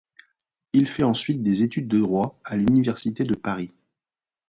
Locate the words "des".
1.43-1.61